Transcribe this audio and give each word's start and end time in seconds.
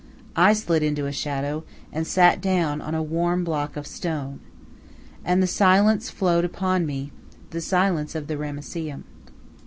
I 0.35 0.53
slid 0.53 0.81
into 0.81 1.05
a 1.05 1.11
shadow, 1.11 1.63
and 1.93 2.07
sat 2.07 2.41
down 2.41 2.81
on 2.81 2.95
a 2.95 3.03
warm 3.03 3.43
block 3.43 3.77
of 3.77 3.85
stone. 3.85 4.39
And 5.23 5.43
the 5.43 5.45
silence 5.45 6.09
flowed 6.09 6.43
upon 6.43 6.87
me 6.87 7.11
the 7.51 7.61
silence 7.61 8.15
of 8.15 8.25
the 8.25 8.35
Ramesseum. 8.35 9.03